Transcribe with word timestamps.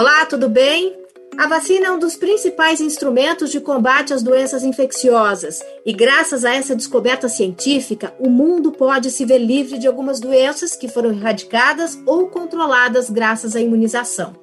Olá, 0.00 0.24
tudo 0.24 0.48
bem? 0.48 0.96
A 1.36 1.46
vacina 1.46 1.88
é 1.88 1.90
um 1.90 1.98
dos 1.98 2.16
principais 2.16 2.80
instrumentos 2.80 3.50
de 3.50 3.60
combate 3.60 4.14
às 4.14 4.22
doenças 4.22 4.64
infecciosas 4.64 5.60
e, 5.84 5.92
graças 5.92 6.42
a 6.42 6.54
essa 6.54 6.74
descoberta 6.74 7.28
científica, 7.28 8.14
o 8.18 8.30
mundo 8.30 8.72
pode 8.72 9.10
se 9.10 9.26
ver 9.26 9.36
livre 9.36 9.76
de 9.76 9.86
algumas 9.86 10.18
doenças 10.18 10.74
que 10.74 10.88
foram 10.88 11.10
erradicadas 11.10 11.98
ou 12.06 12.28
controladas 12.28 13.10
graças 13.10 13.54
à 13.54 13.60
imunização. 13.60 14.34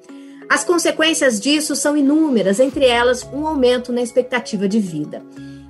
As 0.48 0.62
consequências 0.62 1.40
disso 1.40 1.74
são 1.74 1.96
inúmeras, 1.96 2.60
entre 2.60 2.86
elas 2.86 3.24
um 3.32 3.44
aumento 3.44 3.92
na 3.92 4.00
expectativa 4.00 4.68
de 4.68 4.78
vida. 4.78 5.24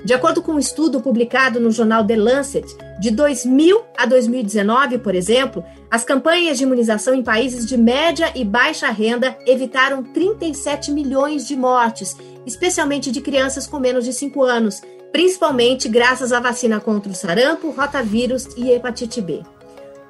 De 0.09 0.15
acordo 0.15 0.41
com 0.41 0.53
um 0.53 0.59
estudo 0.59 1.03
publicado 1.03 1.61
no 1.61 1.71
jornal 1.71 2.03
The 2.03 2.17
Lancet, 2.17 2.65
de 2.99 3.11
2000 3.11 3.83
a 3.95 4.07
2019, 4.07 4.97
por 4.97 5.15
exemplo, 5.15 5.63
as 5.91 6.03
campanhas 6.03 6.57
de 6.57 6.65
imunização 6.65 7.13
em 7.13 7.23
países 7.23 7.67
de 7.67 7.77
média 7.77 8.33
e 8.35 8.43
baixa 8.43 8.89
renda 8.89 9.37
evitaram 9.45 10.03
37 10.03 10.93
milhões 10.93 11.47
de 11.47 11.55
mortes, 11.55 12.17
especialmente 12.47 13.13
de 13.13 13.21
crianças 13.21 13.67
com 13.67 13.79
menos 13.79 14.03
de 14.07 14.15
5 14.15 14.43
anos, 14.43 14.81
principalmente 15.13 15.91
graças 15.91 16.33
à 16.33 16.41
vacina 16.41 16.81
contra 16.81 17.13
o 17.13 17.15
sarampo, 17.15 17.69
rotavírus 17.69 18.47
e 18.57 18.71
hepatite 18.71 19.21
B. 19.21 19.43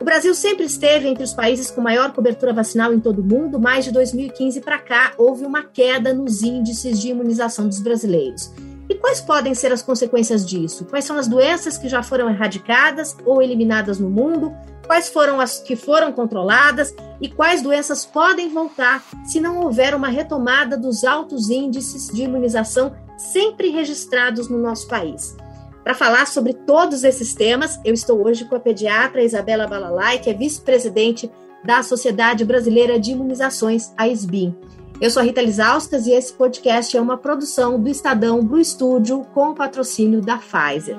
O 0.00 0.04
Brasil 0.04 0.32
sempre 0.32 0.64
esteve 0.64 1.08
entre 1.08 1.24
os 1.24 1.32
países 1.32 1.72
com 1.72 1.80
maior 1.80 2.12
cobertura 2.12 2.52
vacinal 2.52 2.94
em 2.94 3.00
todo 3.00 3.18
o 3.18 3.24
mundo, 3.24 3.58
mas 3.58 3.84
de 3.84 3.90
2015 3.90 4.60
para 4.60 4.78
cá 4.78 5.12
houve 5.18 5.44
uma 5.44 5.64
queda 5.64 6.14
nos 6.14 6.44
índices 6.44 7.00
de 7.00 7.08
imunização 7.08 7.66
dos 7.66 7.80
brasileiros. 7.80 8.48
E 8.88 8.94
quais 8.94 9.20
podem 9.20 9.54
ser 9.54 9.70
as 9.70 9.82
consequências 9.82 10.46
disso? 10.46 10.86
Quais 10.86 11.04
são 11.04 11.18
as 11.18 11.28
doenças 11.28 11.76
que 11.76 11.88
já 11.88 12.02
foram 12.02 12.30
erradicadas 12.30 13.14
ou 13.26 13.42
eliminadas 13.42 13.98
no 13.98 14.08
mundo? 14.08 14.54
Quais 14.86 15.10
foram 15.10 15.38
as 15.40 15.60
que 15.60 15.76
foram 15.76 16.10
controladas 16.10 16.94
e 17.20 17.28
quais 17.28 17.60
doenças 17.60 18.06
podem 18.06 18.48
voltar 18.48 19.04
se 19.26 19.40
não 19.40 19.60
houver 19.60 19.94
uma 19.94 20.08
retomada 20.08 20.78
dos 20.78 21.04
altos 21.04 21.50
índices 21.50 22.08
de 22.08 22.22
imunização 22.22 22.96
sempre 23.18 23.68
registrados 23.68 24.48
no 24.48 24.56
nosso 24.56 24.88
país? 24.88 25.36
Para 25.84 25.94
falar 25.94 26.26
sobre 26.26 26.54
todos 26.54 27.04
esses 27.04 27.34
temas, 27.34 27.78
eu 27.84 27.92
estou 27.92 28.26
hoje 28.26 28.46
com 28.46 28.56
a 28.56 28.60
pediatra 28.60 29.22
Isabela 29.22 29.66
Balalai, 29.66 30.18
que 30.18 30.30
é 30.30 30.34
vice-presidente 30.34 31.30
da 31.64 31.82
Sociedade 31.82 32.44
Brasileira 32.44 32.98
de 32.98 33.12
Imunizações, 33.12 33.92
a 33.96 34.08
SBIM. 34.08 34.54
Eu 35.00 35.10
sou 35.10 35.22
a 35.22 35.24
Rita 35.24 35.40
Lisauskas 35.40 36.08
e 36.08 36.10
esse 36.10 36.32
podcast 36.32 36.96
é 36.96 37.00
uma 37.00 37.16
produção 37.16 37.80
do 37.80 37.88
Estadão 37.88 38.44
Blue 38.44 38.64
Studio 38.64 39.24
com 39.32 39.54
patrocínio 39.54 40.20
da 40.20 40.38
Pfizer. 40.38 40.96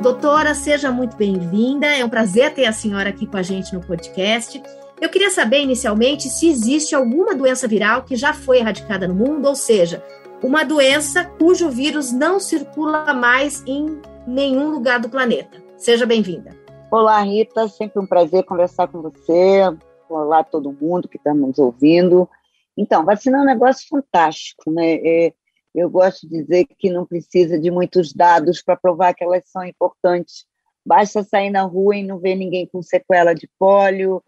Doutora, 0.00 0.54
seja 0.54 0.90
muito 0.90 1.18
bem-vinda. 1.18 1.86
É 1.86 2.02
um 2.02 2.08
prazer 2.08 2.54
ter 2.54 2.64
a 2.64 2.72
senhora 2.72 3.10
aqui 3.10 3.26
com 3.26 3.36
a 3.36 3.42
gente 3.42 3.74
no 3.74 3.80
podcast. 3.82 4.62
Eu 4.98 5.10
queria 5.10 5.30
saber 5.30 5.60
inicialmente 5.60 6.30
se 6.30 6.48
existe 6.48 6.94
alguma 6.94 7.34
doença 7.34 7.68
viral 7.68 8.04
que 8.04 8.16
já 8.16 8.32
foi 8.32 8.60
erradicada 8.60 9.06
no 9.06 9.14
mundo, 9.14 9.46
ou 9.46 9.54
seja, 9.54 10.02
uma 10.42 10.64
doença 10.64 11.24
cujo 11.24 11.68
vírus 11.68 12.10
não 12.10 12.40
circula 12.40 13.12
mais 13.12 13.62
em 13.66 14.00
nenhum 14.26 14.70
lugar 14.70 14.98
do 14.98 15.10
planeta. 15.10 15.62
Seja 15.76 16.06
bem-vinda. 16.06 16.63
Olá, 16.96 17.20
Rita, 17.22 17.66
sempre 17.66 18.00
um 18.00 18.06
prazer 18.06 18.44
conversar 18.44 18.86
com 18.86 19.02
você. 19.02 19.62
Olá, 20.08 20.44
todo 20.44 20.72
mundo 20.72 21.08
que 21.08 21.16
está 21.16 21.34
nos 21.34 21.58
ouvindo. 21.58 22.30
Então, 22.76 23.04
vacina 23.04 23.38
é 23.38 23.40
um 23.40 23.44
negócio 23.44 23.88
fantástico, 23.88 24.70
né? 24.70 25.00
É, 25.04 25.34
eu 25.74 25.90
gosto 25.90 26.28
de 26.28 26.40
dizer 26.40 26.64
que 26.78 26.88
não 26.88 27.04
precisa 27.04 27.58
de 27.58 27.68
muitos 27.68 28.12
dados 28.12 28.62
para 28.62 28.76
provar 28.76 29.12
que 29.12 29.24
elas 29.24 29.42
são 29.50 29.64
importantes. 29.64 30.46
Basta 30.86 31.24
sair 31.24 31.50
na 31.50 31.62
rua 31.62 31.96
e 31.96 32.04
não 32.04 32.20
ver 32.20 32.36
ninguém 32.36 32.64
com 32.64 32.80
sequela 32.80 33.34
de 33.34 33.50
pólio, 33.58 34.22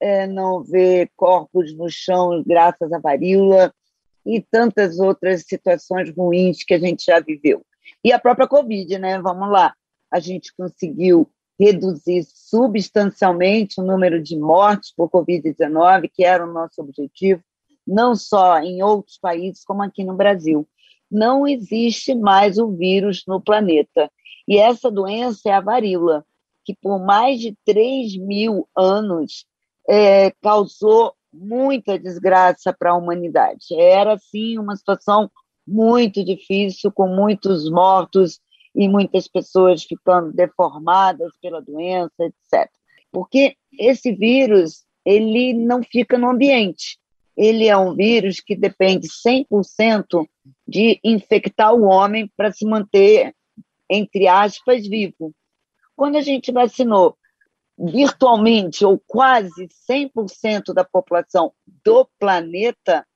é, 0.00 0.26
não 0.26 0.62
ver 0.64 1.10
corpos 1.14 1.76
no 1.76 1.90
chão 1.90 2.42
graças 2.46 2.90
à 2.94 2.98
varíola 2.98 3.70
e 4.24 4.40
tantas 4.40 4.98
outras 4.98 5.44
situações 5.46 6.10
ruins 6.16 6.64
que 6.64 6.72
a 6.72 6.78
gente 6.78 7.04
já 7.04 7.20
viveu. 7.20 7.62
E 8.02 8.10
a 8.10 8.18
própria 8.18 8.48
Covid, 8.48 8.98
né? 8.98 9.20
Vamos 9.20 9.50
lá. 9.50 9.74
A 10.10 10.18
gente 10.18 10.50
conseguiu 10.56 11.30
reduzir 11.58 12.26
substancialmente 12.34 13.80
o 13.80 13.84
número 13.84 14.22
de 14.22 14.36
mortes 14.36 14.92
por 14.94 15.10
Covid-19, 15.10 16.10
que 16.12 16.24
era 16.24 16.44
o 16.44 16.52
nosso 16.52 16.80
objetivo, 16.82 17.42
não 17.86 18.14
só 18.14 18.58
em 18.58 18.82
outros 18.82 19.18
países, 19.18 19.64
como 19.64 19.82
aqui 19.82 20.04
no 20.04 20.14
Brasil. 20.14 20.68
Não 21.10 21.46
existe 21.46 22.14
mais 22.14 22.58
o 22.58 22.68
vírus 22.72 23.22
no 23.26 23.40
planeta. 23.40 24.10
E 24.46 24.58
essa 24.58 24.90
doença 24.90 25.48
é 25.48 25.52
a 25.52 25.60
varíola, 25.60 26.24
que 26.64 26.74
por 26.74 26.98
mais 26.98 27.40
de 27.40 27.56
3 27.64 28.16
mil 28.16 28.68
anos 28.76 29.46
é, 29.88 30.30
causou 30.42 31.14
muita 31.32 31.98
desgraça 31.98 32.72
para 32.72 32.90
a 32.90 32.96
humanidade. 32.96 33.74
Era, 33.78 34.18
sim, 34.18 34.58
uma 34.58 34.76
situação 34.76 35.30
muito 35.66 36.24
difícil, 36.24 36.92
com 36.92 37.08
muitos 37.08 37.70
mortos 37.70 38.40
e 38.76 38.86
muitas 38.86 39.26
pessoas 39.26 39.82
ficando 39.82 40.32
deformadas 40.32 41.32
pela 41.40 41.62
doença, 41.62 42.12
etc. 42.20 42.70
Porque 43.10 43.56
esse 43.78 44.12
vírus, 44.12 44.84
ele 45.02 45.54
não 45.54 45.82
fica 45.82 46.18
no 46.18 46.28
ambiente. 46.28 46.98
Ele 47.34 47.66
é 47.66 47.76
um 47.76 47.94
vírus 47.94 48.38
que 48.38 48.54
depende 48.54 49.08
100% 49.08 50.26
de 50.68 51.00
infectar 51.02 51.74
o 51.74 51.84
homem 51.84 52.30
para 52.36 52.52
se 52.52 52.66
manter, 52.66 53.34
entre 53.88 54.28
aspas, 54.28 54.86
vivo. 54.86 55.34
Quando 55.94 56.16
a 56.16 56.20
gente 56.20 56.52
vacinou 56.52 57.16
virtualmente 57.78 58.84
ou 58.84 58.98
quase 59.06 59.68
100% 59.90 60.74
da 60.74 60.84
população 60.84 61.52
do 61.82 62.06
planeta, 62.18 63.06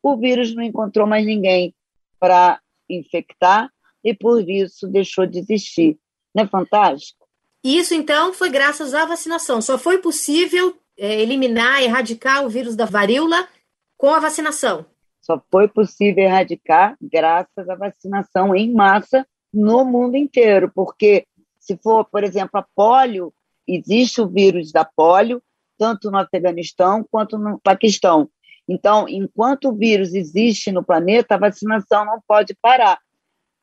o 0.00 0.16
vírus 0.16 0.54
não 0.54 0.62
encontrou 0.62 1.06
mais 1.06 1.26
ninguém 1.26 1.74
para 2.20 2.60
infectar 2.88 3.68
e 4.04 4.14
por 4.14 4.48
isso 4.48 4.86
deixou 4.86 5.26
de 5.26 5.38
existir. 5.38 5.98
Não 6.34 6.44
é 6.44 6.46
fantástico? 6.46 7.26
Isso, 7.62 7.94
então, 7.94 8.32
foi 8.32 8.50
graças 8.50 8.94
à 8.94 9.04
vacinação. 9.04 9.60
Só 9.60 9.78
foi 9.78 9.98
possível 9.98 10.76
é, 10.96 11.20
eliminar, 11.20 11.82
erradicar 11.82 12.44
o 12.44 12.48
vírus 12.48 12.76
da 12.76 12.84
varíola 12.84 13.48
com 13.96 14.10
a 14.10 14.20
vacinação. 14.20 14.86
Só 15.20 15.42
foi 15.50 15.68
possível 15.68 16.24
erradicar 16.24 16.96
graças 17.00 17.68
à 17.68 17.74
vacinação 17.74 18.54
em 18.54 18.72
massa 18.72 19.26
no 19.52 19.84
mundo 19.84 20.16
inteiro, 20.16 20.70
porque 20.74 21.26
se 21.58 21.76
for, 21.76 22.04
por 22.04 22.24
exemplo, 22.24 22.58
a 22.58 22.66
polio, 22.74 23.32
existe 23.66 24.20
o 24.20 24.28
vírus 24.28 24.72
da 24.72 24.84
polio, 24.84 25.42
tanto 25.76 26.10
no 26.10 26.18
Afeganistão 26.18 27.04
quanto 27.10 27.36
no 27.36 27.58
Paquistão. 27.60 28.30
Então, 28.68 29.06
enquanto 29.08 29.68
o 29.68 29.74
vírus 29.74 30.14
existe 30.14 30.70
no 30.70 30.84
planeta, 30.84 31.34
a 31.34 31.38
vacinação 31.38 32.04
não 32.04 32.20
pode 32.26 32.54
parar. 32.60 32.98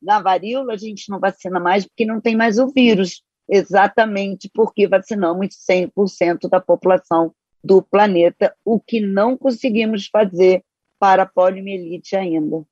Na 0.00 0.20
varíola, 0.20 0.74
a 0.74 0.76
gente 0.76 1.10
não 1.10 1.18
vacina 1.18 1.58
mais 1.58 1.86
porque 1.86 2.04
não 2.04 2.20
tem 2.20 2.36
mais 2.36 2.58
o 2.58 2.68
vírus, 2.68 3.22
exatamente 3.48 4.50
porque 4.52 4.86
vacinamos 4.86 5.48
100% 5.68 6.48
da 6.48 6.60
população 6.60 7.32
do 7.62 7.82
planeta, 7.82 8.54
o 8.64 8.78
que 8.78 9.00
não 9.00 9.36
conseguimos 9.36 10.06
fazer 10.06 10.62
para 10.98 11.24
a 11.24 11.26
poliomielite 11.26 12.14
ainda. 12.16 12.64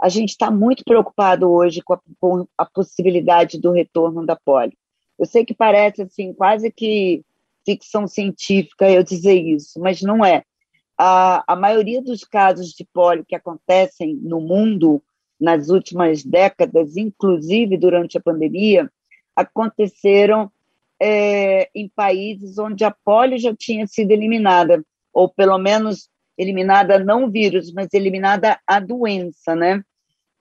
A 0.00 0.08
gente 0.08 0.30
está 0.30 0.50
muito 0.50 0.82
preocupado 0.82 1.50
hoje 1.50 1.82
com 1.82 1.92
a, 1.92 2.00
com 2.18 2.46
a, 2.56 2.64
possibilidade 2.64 3.60
do 3.60 3.70
retorno 3.70 4.24
da 4.24 4.34
polio. 4.34 4.76
Eu 5.18 5.26
sei 5.26 5.44
que 5.44 5.52
parece 5.52 6.02
assim 6.02 6.32
quase 6.32 6.72
que 6.72 7.22
ficção 7.66 8.06
científica 8.06 8.90
eu 8.90 9.02
dizer 9.02 9.34
isso, 9.34 9.78
mas 9.78 10.00
não 10.00 10.24
é. 10.24 10.42
A, 10.96 11.44
a 11.52 11.56
maioria 11.56 12.02
dos 12.02 12.24
casos 12.24 12.70
de 12.70 12.86
polio 12.92 13.24
que 13.26 13.34
acontecem 13.34 14.16
no 14.22 14.40
mundo 14.40 15.02
nas 15.40 15.70
últimas 15.70 16.22
décadas, 16.22 16.96
inclusive 16.96 17.78
durante 17.78 18.18
a 18.18 18.20
pandemia, 18.20 18.90
aconteceram 19.34 20.52
é, 21.00 21.70
em 21.74 21.88
países 21.88 22.58
onde 22.58 22.84
a 22.84 22.90
polio 22.90 23.38
já 23.38 23.54
tinha 23.56 23.86
sido 23.86 24.10
eliminada, 24.10 24.84
ou 25.12 25.30
pelo 25.30 25.56
menos 25.56 26.10
eliminada 26.36 26.98
não 26.98 27.24
o 27.24 27.30
vírus, 27.30 27.72
mas 27.72 27.88
eliminada 27.94 28.60
a 28.66 28.78
doença, 28.78 29.54
né? 29.56 29.82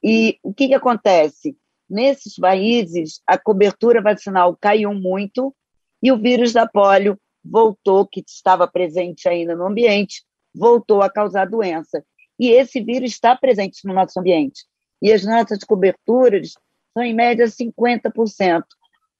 E 0.03 0.37
o 0.43 0.53
que, 0.53 0.67
que 0.67 0.73
acontece? 0.73 1.57
Nesses 1.89 2.35
países, 2.35 3.21
a 3.25 3.37
cobertura 3.37 4.01
vacinal 4.01 4.55
caiu 4.59 4.93
muito 4.93 5.55
e 6.03 6.11
o 6.11 6.17
vírus 6.17 6.53
da 6.53 6.67
polio 6.67 7.17
voltou, 7.43 8.05
que 8.05 8.23
estava 8.25 8.67
presente 8.67 9.27
ainda 9.27 9.55
no 9.55 9.65
ambiente, 9.65 10.23
voltou 10.53 11.01
a 11.01 11.09
causar 11.09 11.49
doença. 11.49 12.03
E 12.37 12.49
esse 12.51 12.81
vírus 12.81 13.11
está 13.11 13.35
presente 13.35 13.85
no 13.85 13.93
nosso 13.93 14.19
ambiente 14.19 14.68
e 15.01 15.11
as 15.11 15.23
nossas 15.23 15.59
coberturas 15.59 16.53
são, 16.93 17.03
em 17.03 17.13
média, 17.13 17.45
50%. 17.45 18.63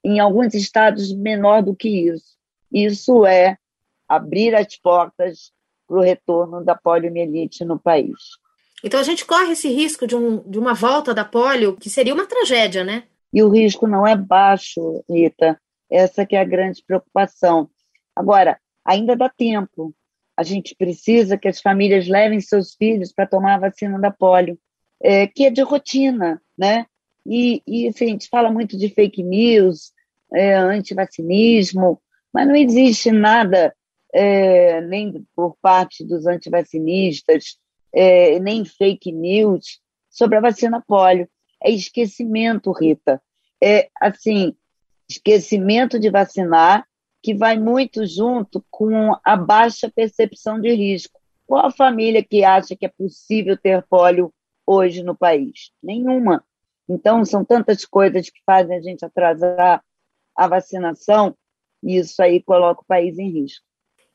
Em 0.04 0.20
alguns 0.20 0.54
estados, 0.54 1.14
menor 1.14 1.62
do 1.62 1.76
que 1.76 1.90
isso. 2.10 2.38
Isso 2.72 3.26
é 3.26 3.58
abrir 4.08 4.56
as 4.56 4.78
portas 4.78 5.52
para 5.88 5.98
o 5.98 6.02
retorno 6.02 6.64
da 6.64 6.76
poliomielite 6.76 7.66
no 7.66 7.80
país. 7.80 8.18
Então, 8.84 9.00
a 9.00 9.04
gente 9.04 9.26
corre 9.26 9.52
esse 9.52 9.70
risco 9.70 10.08
de, 10.08 10.16
um, 10.16 10.38
de 10.50 10.58
uma 10.58 10.74
volta 10.74 11.14
da 11.14 11.26
polio, 11.26 11.76
que 11.76 11.90
seria 11.90 12.14
uma 12.14 12.26
tragédia, 12.26 12.84
né? 12.84 13.04
E 13.34 13.44
o 13.44 13.50
risco 13.50 13.88
não 13.88 14.08
é 14.08 14.16
baixo, 14.16 15.04
Rita. 15.10 15.60
Essa 15.90 16.26
que 16.26 16.36
é 16.36 16.40
a 16.40 16.46
grande 16.46 16.84
preocupação. 16.86 17.70
Agora, 18.16 18.60
ainda 18.86 19.16
dá 19.16 19.30
tempo. 19.30 19.94
A 20.38 20.44
gente 20.44 20.76
precisa 20.76 21.38
que 21.38 21.48
as 21.48 21.60
famílias 21.60 22.08
levem 22.08 22.40
seus 22.40 22.74
filhos 22.74 23.12
para 23.12 23.28
tomar 23.28 23.56
a 23.56 23.60
vacina 23.60 24.00
da 24.00 24.12
polio, 24.12 24.58
é, 25.02 25.28
que 25.28 25.46
é 25.46 25.50
de 25.50 25.62
rotina, 25.62 26.42
né? 26.58 26.86
E, 27.26 27.62
e 27.66 27.88
assim, 27.88 28.06
a 28.06 28.10
gente 28.10 28.28
fala 28.28 28.52
muito 28.52 28.78
de 28.78 28.90
fake 28.90 29.24
news, 29.24 29.92
é, 30.34 30.56
antivacinismo, 30.56 32.02
mas 32.34 32.48
não 32.48 32.56
existe 32.56 33.12
nada, 33.12 33.74
é, 34.14 34.82
nem 34.82 35.26
por 35.36 35.56
parte 35.62 36.04
dos 36.04 36.26
antivacinistas, 36.26 37.58
é, 37.94 38.40
nem 38.40 38.66
fake 38.66 39.12
news 39.12 39.80
sobre 40.10 40.38
a 40.38 40.42
vacina 40.42 40.84
polio. 40.86 41.28
É 41.64 41.72
esquecimento, 41.72 42.72
Rita. 42.72 43.22
É, 43.62 43.90
assim, 44.00 44.56
esquecimento 45.08 46.00
de 46.00 46.10
vacinar, 46.10 46.86
que 47.22 47.34
vai 47.34 47.58
muito 47.58 48.06
junto 48.06 48.64
com 48.72 49.16
a 49.24 49.36
baixa 49.36 49.92
percepção 49.94 50.60
de 50.60 50.74
risco. 50.74 51.20
Qual 51.46 51.66
a 51.66 51.72
família 51.72 52.24
que 52.24 52.44
acha 52.44 52.76
que 52.76 52.86
é 52.86 52.90
possível 52.90 53.58
ter 53.58 53.84
polio 53.90 54.34
hoje 54.70 55.02
no 55.02 55.16
país? 55.16 55.72
Nenhuma. 55.82 56.44
Então, 56.88 57.26
são 57.26 57.44
tantas 57.44 57.86
coisas 57.86 58.30
que 58.30 58.40
fazem 58.46 58.78
a 58.78 58.82
gente 58.82 59.04
atrasar 59.04 59.84
a 60.36 60.48
vacinação, 60.48 61.36
e 61.84 61.98
isso 61.98 62.22
aí 62.22 62.42
coloca 62.44 62.82
o 62.82 62.86
país 62.86 63.18
em 63.18 63.30
risco. 63.30 63.66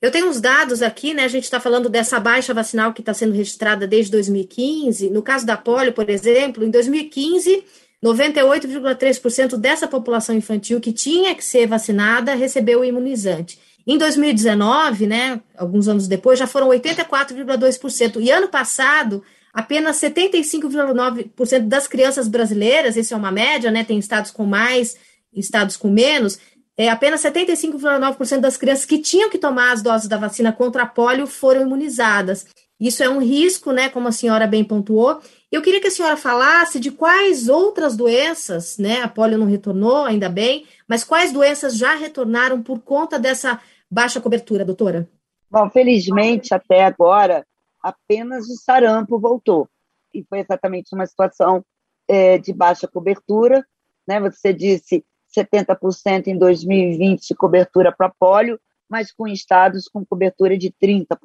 Eu 0.00 0.10
tenho 0.10 0.28
uns 0.28 0.40
dados 0.40 0.82
aqui, 0.82 1.14
né? 1.14 1.24
A 1.24 1.28
gente 1.28 1.44
está 1.44 1.58
falando 1.58 1.88
dessa 1.88 2.20
baixa 2.20 2.52
vacinal 2.52 2.92
que 2.92 3.00
está 3.00 3.14
sendo 3.14 3.32
registrada 3.32 3.86
desde 3.86 4.12
2015. 4.12 5.10
No 5.10 5.22
caso 5.22 5.46
da 5.46 5.56
polio, 5.56 5.92
por 5.92 6.08
exemplo, 6.10 6.62
em 6.62 6.70
2015, 6.70 7.64
98,3% 8.04 9.56
dessa 9.56 9.88
população 9.88 10.36
infantil 10.36 10.80
que 10.80 10.92
tinha 10.92 11.34
que 11.34 11.44
ser 11.44 11.66
vacinada 11.66 12.34
recebeu 12.34 12.80
o 12.80 12.84
imunizante. 12.84 13.58
Em 13.86 13.96
2019, 13.96 15.06
né, 15.06 15.40
alguns 15.56 15.88
anos 15.88 16.06
depois, 16.06 16.38
já 16.38 16.46
foram 16.46 16.68
84,2%. 16.68 18.20
E 18.20 18.30
ano 18.30 18.48
passado, 18.48 19.22
apenas 19.54 19.96
75,9% 19.96 21.68
das 21.68 21.86
crianças 21.86 22.26
brasileiras, 22.26 22.96
isso 22.96 23.14
é 23.14 23.16
uma 23.16 23.30
média, 23.30 23.70
né, 23.70 23.84
tem 23.84 23.96
estados 23.98 24.32
com 24.32 24.44
mais, 24.44 24.96
estados 25.32 25.76
com 25.76 25.88
menos, 25.88 26.40
é, 26.76 26.88
apenas 26.88 27.22
75,9% 27.22 28.40
das 28.40 28.56
crianças 28.56 28.84
que 28.84 28.98
tinham 28.98 29.30
que 29.30 29.38
tomar 29.38 29.72
as 29.72 29.80
doses 29.80 30.08
da 30.08 30.16
vacina 30.16 30.52
contra 30.52 30.82
a 30.82 30.86
polio 30.86 31.24
foram 31.28 31.62
imunizadas. 31.62 32.46
Isso 32.80 33.04
é 33.04 33.08
um 33.08 33.20
risco, 33.20 33.70
né, 33.70 33.88
como 33.88 34.08
a 34.08 34.12
senhora 34.12 34.48
bem 34.48 34.64
pontuou. 34.64 35.20
Eu 35.52 35.62
queria 35.62 35.80
que 35.80 35.86
a 35.86 35.90
senhora 35.90 36.16
falasse 36.16 36.80
de 36.80 36.90
quais 36.90 37.48
outras 37.48 37.96
doenças, 37.96 38.76
né, 38.76 39.02
a 39.02 39.08
polio 39.08 39.38
não 39.38 39.46
retornou, 39.46 40.04
ainda 40.04 40.28
bem, 40.28 40.66
mas 40.88 41.04
quais 41.04 41.32
doenças 41.32 41.76
já 41.76 41.94
retornaram 41.94 42.60
por 42.60 42.80
conta 42.80 43.20
dessa 43.20 43.60
baixa 43.88 44.20
cobertura, 44.20 44.64
doutora? 44.64 45.08
Bom, 45.48 45.70
felizmente, 45.70 46.52
até 46.52 46.84
agora, 46.84 47.46
apenas 47.84 48.48
o 48.48 48.56
sarampo 48.56 49.18
voltou. 49.18 49.68
E 50.12 50.24
foi 50.24 50.38
exatamente 50.38 50.94
uma 50.94 51.04
situação 51.06 51.62
é, 52.08 52.38
de 52.38 52.50
baixa 52.50 52.88
cobertura. 52.88 53.62
Né? 54.08 54.18
Você 54.20 54.54
disse 54.54 55.04
70% 55.36 56.28
em 56.28 56.38
2020 56.38 57.28
de 57.28 57.34
cobertura 57.34 57.92
para 57.94 58.08
polio, 58.08 58.58
mas 58.88 59.12
com 59.12 59.28
estados 59.28 59.86
com 59.86 60.04
cobertura 60.04 60.56
de 60.56 60.72
30%. 60.82 61.16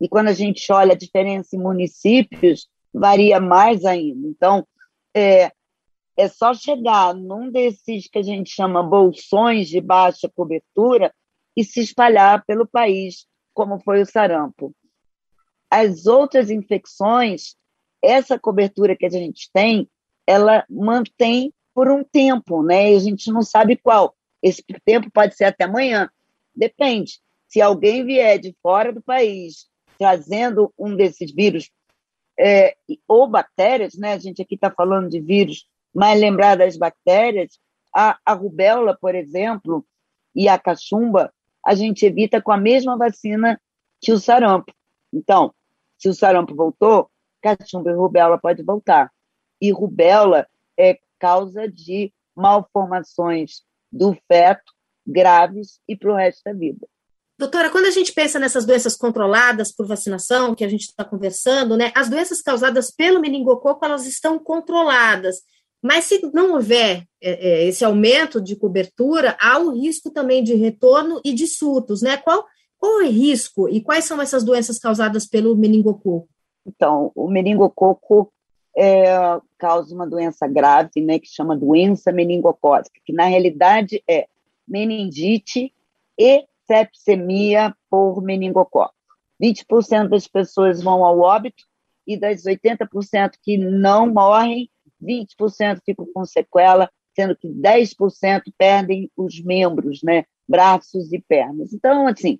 E 0.00 0.08
quando 0.08 0.28
a 0.28 0.32
gente 0.32 0.70
olha 0.72 0.94
a 0.94 0.98
diferença 0.98 1.54
em 1.54 1.60
municípios, 1.60 2.68
varia 2.92 3.38
mais 3.40 3.84
ainda. 3.84 4.26
Então, 4.26 4.66
é, 5.14 5.52
é 6.16 6.28
só 6.28 6.54
chegar 6.54 7.14
num 7.14 7.50
desses 7.50 8.08
que 8.08 8.18
a 8.18 8.22
gente 8.22 8.50
chama 8.50 8.82
bolsões 8.82 9.68
de 9.68 9.80
baixa 9.80 10.28
cobertura 10.34 11.14
e 11.56 11.62
se 11.62 11.80
espalhar 11.80 12.44
pelo 12.46 12.66
país, 12.66 13.26
como 13.54 13.80
foi 13.80 14.02
o 14.02 14.06
sarampo. 14.06 14.74
As 15.70 16.06
outras 16.06 16.50
infecções, 16.50 17.56
essa 18.02 18.38
cobertura 18.38 18.96
que 18.96 19.06
a 19.06 19.10
gente 19.10 19.50
tem, 19.52 19.88
ela 20.26 20.64
mantém 20.68 21.52
por 21.74 21.90
um 21.90 22.02
tempo, 22.02 22.62
né? 22.62 22.92
E 22.92 22.96
a 22.96 23.00
gente 23.00 23.30
não 23.30 23.42
sabe 23.42 23.76
qual. 23.76 24.14
Esse 24.42 24.62
tempo 24.84 25.10
pode 25.10 25.36
ser 25.36 25.44
até 25.44 25.64
amanhã, 25.64 26.10
depende. 26.54 27.20
Se 27.46 27.60
alguém 27.60 28.04
vier 28.04 28.38
de 28.38 28.54
fora 28.62 28.92
do 28.92 29.02
país 29.02 29.68
trazendo 29.98 30.72
um 30.78 30.94
desses 30.94 31.32
vírus 31.32 31.70
é, 32.38 32.76
ou 33.06 33.26
bactérias, 33.26 33.94
né? 33.94 34.12
A 34.12 34.18
gente 34.18 34.40
aqui 34.40 34.54
está 34.54 34.70
falando 34.70 35.08
de 35.08 35.20
vírus, 35.20 35.66
mas 35.92 36.20
lembrar 36.20 36.56
das 36.56 36.76
bactérias, 36.76 37.58
a, 37.94 38.18
a 38.24 38.32
rubéola, 38.32 38.96
por 38.98 39.14
exemplo, 39.14 39.84
e 40.34 40.48
a 40.48 40.58
cachumba, 40.58 41.32
a 41.66 41.74
gente 41.74 42.06
evita 42.06 42.40
com 42.40 42.52
a 42.52 42.56
mesma 42.56 42.96
vacina 42.96 43.60
que 44.00 44.12
o 44.12 44.18
sarampo. 44.18 44.72
Então, 45.12 45.52
se 45.98 46.08
o 46.08 46.14
sarampo 46.14 46.54
voltou, 46.54 47.10
cachumba 47.42 47.90
e 47.90 47.94
rubéola 47.94 48.38
pode 48.38 48.62
voltar. 48.62 49.10
E 49.60 49.70
rubéola 49.72 50.46
é 50.78 50.98
causa 51.18 51.68
de 51.68 52.12
malformações 52.36 53.62
do 53.90 54.16
feto 54.28 54.72
graves 55.06 55.80
e 55.88 55.96
para 55.96 56.12
o 56.12 56.16
resto 56.16 56.42
da 56.44 56.52
vida. 56.52 56.86
Doutora, 57.38 57.70
quando 57.70 57.86
a 57.86 57.90
gente 57.90 58.12
pensa 58.12 58.38
nessas 58.38 58.66
doenças 58.66 58.96
controladas 58.96 59.72
por 59.72 59.86
vacinação, 59.86 60.54
que 60.54 60.64
a 60.64 60.68
gente 60.68 60.82
está 60.82 61.04
conversando, 61.04 61.76
né, 61.76 61.92
as 61.94 62.08
doenças 62.08 62.42
causadas 62.42 62.90
pelo 62.90 63.20
meningococo, 63.20 63.84
elas 63.84 64.06
estão 64.06 64.38
controladas. 64.38 65.36
Mas 65.80 66.04
se 66.04 66.20
não 66.34 66.54
houver 66.54 67.04
é, 67.22 67.30
é, 67.30 67.64
esse 67.66 67.84
aumento 67.84 68.40
de 68.40 68.56
cobertura, 68.56 69.36
há 69.40 69.58
o 69.58 69.70
risco 69.70 70.10
também 70.10 70.42
de 70.42 70.54
retorno 70.54 71.20
e 71.24 71.32
de 71.32 71.46
surtos, 71.46 72.02
né? 72.02 72.16
Qual, 72.16 72.44
qual 72.78 73.02
é 73.02 73.04
o 73.06 73.10
risco 73.10 73.68
e 73.68 73.80
quais 73.80 74.04
são 74.04 74.20
essas 74.22 74.44
doenças 74.44 74.78
causadas 74.78 75.26
pelo 75.26 75.56
meningococo? 75.56 76.28
Então, 76.66 77.10
o 77.14 77.28
meningococo 77.28 78.32
é, 78.76 79.06
causa 79.58 79.94
uma 79.94 80.06
doença 80.06 80.46
grave, 80.46 81.00
né, 81.00 81.18
que 81.18 81.28
chama 81.28 81.56
doença 81.56 82.12
meningocócica, 82.12 83.00
que 83.04 83.12
na 83.12 83.24
realidade 83.24 84.02
é 84.08 84.28
meningite 84.66 85.74
e 86.16 86.44
sepsemia 86.66 87.74
por 87.90 88.22
meningococo. 88.22 88.94
20% 89.42 90.08
das 90.08 90.28
pessoas 90.28 90.82
vão 90.82 91.04
ao 91.04 91.20
óbito 91.20 91.64
e 92.06 92.16
das 92.16 92.44
80% 92.44 93.32
que 93.42 93.56
não 93.56 94.12
morrem, 94.12 94.70
20% 95.02 95.80
ficam 95.84 96.06
com 96.12 96.24
sequela, 96.24 96.90
sendo 97.14 97.36
que 97.36 97.48
10% 97.48 98.42
perdem 98.56 99.10
os 99.16 99.42
membros, 99.42 100.02
né, 100.02 100.24
braços 100.46 101.12
e 101.12 101.20
pernas. 101.20 101.72
Então, 101.72 102.06
assim, 102.06 102.38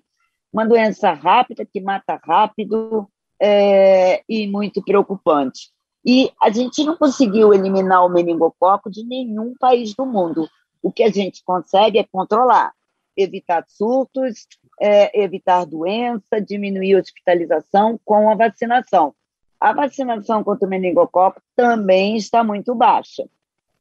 uma 0.51 0.65
doença 0.65 1.11
rápida 1.11 1.65
que 1.65 1.79
mata 1.79 2.19
rápido 2.23 3.07
é, 3.39 4.23
e 4.27 4.47
muito 4.47 4.83
preocupante. 4.83 5.69
E 6.05 6.31
a 6.41 6.49
gente 6.49 6.83
não 6.83 6.95
conseguiu 6.95 7.53
eliminar 7.53 8.05
o 8.05 8.09
meningococo 8.09 8.89
de 8.89 9.03
nenhum 9.03 9.53
país 9.59 9.93
do 9.93 10.05
mundo. 10.05 10.47
O 10.81 10.91
que 10.91 11.03
a 11.03 11.09
gente 11.09 11.43
consegue 11.43 11.99
é 11.99 12.05
controlar, 12.09 12.73
evitar 13.15 13.65
surtos, 13.67 14.47
é, 14.79 15.21
evitar 15.21 15.65
doença, 15.65 16.41
diminuir 16.41 16.95
a 16.95 16.99
hospitalização 16.99 17.99
com 18.03 18.29
a 18.29 18.35
vacinação. 18.35 19.13
A 19.59 19.73
vacinação 19.73 20.41
contra 20.41 20.65
o 20.65 20.69
meningococo 20.69 21.41
também 21.53 22.15
está 22.15 22.43
muito 22.43 22.73
baixa. 22.73 23.27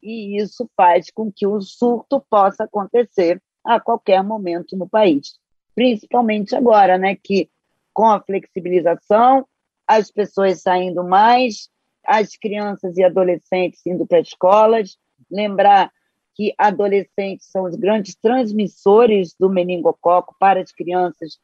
E 0.03 0.41
isso 0.41 0.69
faz 0.77 1.11
com 1.11 1.31
que 1.31 1.47
o 1.47 1.61
surto 1.61 2.21
possa 2.29 2.65
acontecer 2.65 3.41
a 3.65 3.79
qualquer 3.79 4.23
momento 4.25 4.77
no 4.77 4.89
país. 4.89 5.39
Principalmente 5.79 6.57
agora, 6.57 6.99
né, 6.99 7.15
que 7.15 7.49
com 7.95 8.07
a 8.07 8.21
flexibilização, 8.21 9.47
as 9.87 10.11
pessoas 10.11 10.61
saindo 10.61 11.05
mais, 11.05 11.71
as 12.05 12.37
crianças 12.37 12.99
e 12.99 13.05
adolescentes 13.05 13.87
indo 13.87 14.05
para 14.05 14.19
escolas, 14.19 14.99
lembrar 15.31 15.93
que 16.35 16.53
adolescentes 16.59 17.47
são 17.49 17.63
os 17.63 17.77
grandes 17.77 18.17
transmissores 18.17 19.37
do 19.39 19.49
meningococo 19.49 20.35
para 20.41 20.61
as 20.61 20.73
crianças 20.73 21.39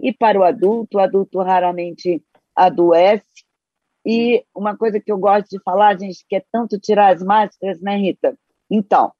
e 0.00 0.14
para 0.14 0.40
o 0.40 0.44
adulto. 0.44 0.96
O 0.96 1.00
adulto 1.00 1.42
raramente 1.42 2.22
adoece. 2.56 3.44
E 4.02 4.46
uma 4.54 4.74
coisa 4.78 4.98
que 4.98 5.12
eu 5.12 5.18
gosto 5.18 5.50
de 5.50 5.62
falar, 5.62 5.98
gente, 5.98 6.24
que 6.26 6.36
é 6.36 6.44
tanto 6.50 6.80
tirar 6.80 7.12
as 7.12 7.22
máscaras, 7.22 7.78
né, 7.82 7.98
Rita? 7.98 8.34
Então, 8.70 9.12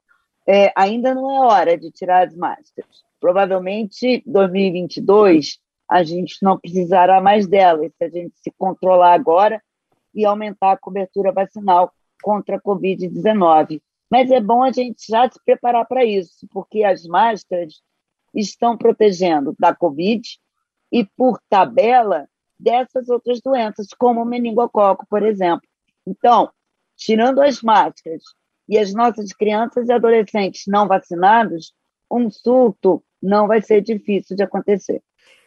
é, 0.47 0.71
ainda 0.75 1.13
não 1.13 1.29
é 1.31 1.47
hora 1.47 1.77
de 1.77 1.91
tirar 1.91 2.27
as 2.27 2.35
máscaras. 2.35 3.03
Provavelmente 3.19 4.23
2022 4.25 5.59
a 5.89 6.03
gente 6.03 6.37
não 6.41 6.59
precisará 6.59 7.21
mais 7.21 7.47
delas 7.47 7.91
se 7.97 8.03
a 8.03 8.09
gente 8.09 8.33
se 8.39 8.51
controlar 8.57 9.13
agora 9.13 9.61
e 10.13 10.25
aumentar 10.25 10.71
a 10.71 10.77
cobertura 10.77 11.31
vacinal 11.31 11.93
contra 12.23 12.55
a 12.55 12.61
Covid-19. 12.61 13.81
Mas 14.09 14.31
é 14.31 14.39
bom 14.39 14.63
a 14.63 14.71
gente 14.71 15.05
já 15.07 15.29
se 15.29 15.39
preparar 15.43 15.85
para 15.85 16.05
isso, 16.05 16.47
porque 16.51 16.83
as 16.83 17.05
máscaras 17.05 17.81
estão 18.33 18.77
protegendo 18.77 19.55
da 19.59 19.75
Covid 19.75 20.27
e, 20.91 21.05
por 21.17 21.39
tabela, 21.49 22.27
dessas 22.57 23.09
outras 23.09 23.41
doenças, 23.41 23.87
como 23.97 24.21
o 24.21 24.25
meningococo, 24.25 25.05
por 25.09 25.23
exemplo. 25.23 25.67
Então, 26.05 26.49
tirando 26.95 27.41
as 27.41 27.61
máscaras 27.61 28.23
e 28.67 28.77
as 28.77 28.93
nossas 28.93 29.31
crianças 29.31 29.87
e 29.87 29.91
adolescentes 29.91 30.63
não 30.67 30.87
vacinados, 30.87 31.73
um 32.11 32.29
surto 32.29 33.03
não 33.21 33.47
vai 33.47 33.61
ser 33.61 33.81
difícil 33.81 34.35
de 34.35 34.43
acontecer. 34.43 35.01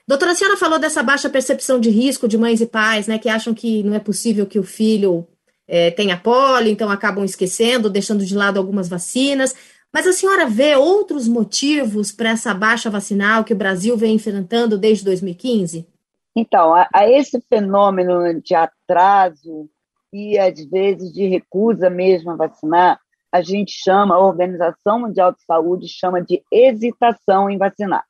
Doutora, 0.07 0.33
a 0.33 0.35
senhora 0.35 0.57
falou 0.57 0.79
dessa 0.79 1.03
baixa 1.03 1.29
percepção 1.29 1.79
de 1.79 1.91
risco 1.91 2.27
de 2.27 2.39
mães 2.39 2.61
e 2.61 2.67
pais, 2.67 3.07
né, 3.07 3.19
que 3.19 3.29
acham 3.29 3.53
que 3.53 3.83
não 3.83 3.95
é 3.95 3.99
possível 3.99 4.47
que 4.47 4.59
o 4.59 4.63
filho 4.63 5.27
é, 5.67 5.91
tenha 5.91 6.17
pólio, 6.17 6.73
então 6.73 6.91
acabam 6.91 7.25
esquecendo, 7.25 7.91
deixando 7.91 8.25
de 8.25 8.35
lado 8.35 8.59
algumas 8.59 8.89
vacinas. 8.89 9.55
Mas 9.93 10.07
a 10.07 10.13
senhora 10.13 10.47
vê 10.47 10.77
outros 10.77 11.29
motivos 11.29 12.11
para 12.11 12.31
essa 12.31 12.55
baixa 12.55 12.91
vacinal 12.91 13.45
que 13.45 13.53
o 13.53 13.57
Brasil 13.57 13.97
vem 13.97 14.15
enfrentando 14.15 14.79
desde 14.79 15.05
2015? 15.05 15.87
Então, 16.35 16.75
a, 16.75 16.89
a 16.95 17.09
esse 17.11 17.41
fenômeno 17.49 18.41
de 18.41 18.55
atraso 18.55 19.69
e, 20.13 20.39
às 20.39 20.65
vezes, 20.71 21.13
de 21.13 21.27
recusa 21.27 21.91
mesmo 21.91 22.31
a 22.31 22.37
vacinar, 22.37 22.99
a 23.31 23.43
gente 23.43 23.73
chama, 23.73 24.15
a 24.15 24.19
Organização 24.19 25.01
Mundial 25.01 25.33
de 25.33 25.43
Saúde 25.45 25.89
chama 25.89 26.23
de 26.23 26.43
hesitação 26.51 27.49
em 27.51 27.59
vacinar. 27.59 28.05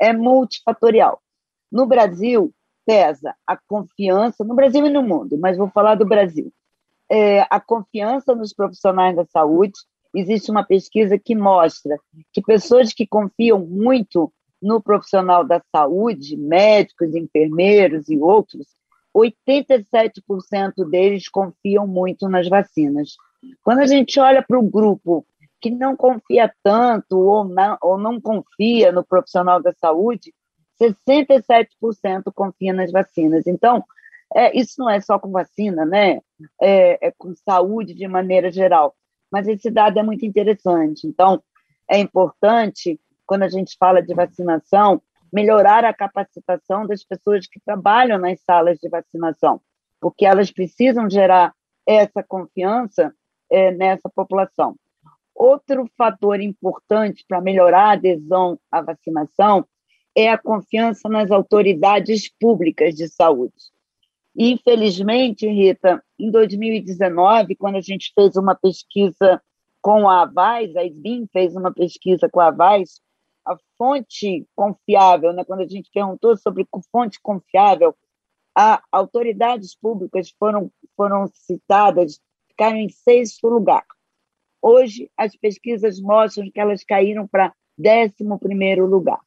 É 0.00 0.12
multifatorial. 0.12 1.20
No 1.70 1.86
Brasil, 1.86 2.52
pesa 2.86 3.34
a 3.46 3.56
confiança, 3.56 4.44
no 4.44 4.54
Brasil 4.54 4.86
e 4.86 4.90
no 4.90 5.02
mundo, 5.02 5.38
mas 5.38 5.56
vou 5.56 5.68
falar 5.68 5.94
do 5.94 6.06
Brasil. 6.06 6.52
É, 7.10 7.46
a 7.50 7.60
confiança 7.60 8.34
nos 8.34 8.52
profissionais 8.52 9.14
da 9.14 9.24
saúde. 9.26 9.74
Existe 10.14 10.50
uma 10.50 10.64
pesquisa 10.64 11.18
que 11.18 11.34
mostra 11.34 11.98
que 12.32 12.42
pessoas 12.42 12.92
que 12.92 13.06
confiam 13.06 13.58
muito 13.60 14.32
no 14.60 14.80
profissional 14.80 15.44
da 15.44 15.60
saúde, 15.74 16.36
médicos, 16.36 17.14
enfermeiros 17.14 18.08
e 18.08 18.18
outros, 18.18 18.66
87% 19.14 20.88
deles 20.88 21.28
confiam 21.28 21.86
muito 21.86 22.28
nas 22.28 22.48
vacinas. 22.48 23.16
Quando 23.62 23.80
a 23.80 23.86
gente 23.86 24.18
olha 24.20 24.42
para 24.42 24.58
o 24.58 24.62
grupo 24.62 25.26
que 25.60 25.70
não 25.70 25.96
confia 25.96 26.52
tanto 26.62 27.18
ou 27.18 27.44
não, 27.44 27.78
ou 27.80 27.96
não 27.96 28.20
confia 28.20 28.90
no 28.90 29.04
profissional 29.04 29.62
da 29.62 29.72
saúde, 29.72 30.34
67% 30.80 32.32
confia 32.34 32.72
nas 32.72 32.90
vacinas. 32.90 33.46
Então, 33.46 33.84
é, 34.34 34.56
isso 34.58 34.74
não 34.78 34.90
é 34.90 35.00
só 35.00 35.18
com 35.18 35.30
vacina, 35.30 35.84
né? 35.84 36.20
É, 36.60 37.08
é, 37.08 37.12
com 37.16 37.32
saúde 37.36 37.94
de 37.94 38.08
maneira 38.08 38.50
geral. 38.50 38.94
Mas 39.30 39.46
esse 39.46 39.70
dado 39.70 39.98
é 39.98 40.02
muito 40.02 40.26
interessante. 40.26 41.06
Então, 41.06 41.42
é 41.88 41.98
importante, 41.98 43.00
quando 43.24 43.44
a 43.44 43.48
gente 43.48 43.76
fala 43.78 44.02
de 44.02 44.14
vacinação, 44.14 45.00
melhorar 45.32 45.84
a 45.84 45.94
capacitação 45.94 46.86
das 46.86 47.04
pessoas 47.04 47.46
que 47.46 47.60
trabalham 47.60 48.18
nas 48.18 48.40
salas 48.40 48.78
de 48.78 48.88
vacinação, 48.88 49.60
porque 50.00 50.26
elas 50.26 50.50
precisam 50.50 51.08
gerar 51.08 51.54
essa 51.86 52.22
confiança 52.22 53.14
é, 53.52 53.70
nessa 53.70 54.08
população. 54.08 54.74
Outro 55.34 55.86
fator 55.96 56.40
importante 56.40 57.24
para 57.28 57.40
melhorar 57.40 57.90
a 57.90 57.92
adesão 57.92 58.58
à 58.70 58.80
vacinação 58.80 59.64
é 60.16 60.28
a 60.28 60.38
confiança 60.38 61.08
nas 61.08 61.30
autoridades 61.30 62.30
públicas 62.40 62.94
de 62.94 63.08
saúde. 63.08 63.72
Infelizmente, 64.36 65.46
Rita, 65.46 66.02
em 66.18 66.30
2019, 66.30 67.54
quando 67.56 67.76
a 67.76 67.80
gente 67.80 68.12
fez 68.14 68.36
uma 68.36 68.54
pesquisa 68.54 69.40
com 69.80 70.08
a 70.08 70.22
Avaz, 70.22 70.74
a 70.76 70.84
SBIM 70.84 71.26
fez 71.32 71.54
uma 71.54 71.72
pesquisa 71.72 72.28
com 72.30 72.40
a 72.40 72.46
Avaz, 72.46 73.00
a 73.44 73.56
fonte 73.76 74.46
confiável, 74.54 75.32
né, 75.32 75.44
quando 75.44 75.60
a 75.60 75.68
gente 75.68 75.90
perguntou 75.92 76.36
sobre 76.36 76.66
fonte 76.90 77.20
confiável, 77.20 77.94
a, 78.56 78.82
autoridades 78.92 79.74
públicas 79.74 80.30
foram, 80.38 80.70
foram 80.96 81.26
citadas, 81.34 82.20
ficaram 82.62 82.76
em 82.76 82.88
sexto 82.88 83.48
lugar. 83.48 83.84
Hoje, 84.60 85.10
as 85.16 85.34
pesquisas 85.34 86.00
mostram 86.00 86.48
que 86.48 86.60
elas 86.60 86.84
caíram 86.84 87.26
para 87.26 87.52
décimo 87.76 88.38
primeiro 88.38 88.86
lugar. 88.86 89.18